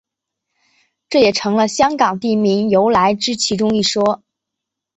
[1.11, 4.23] 这也成了香港地名由来之其中一说。